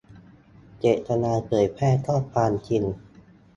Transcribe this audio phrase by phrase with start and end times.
[0.79, 2.83] -เจตนาเผยแพร่ข้อความจริง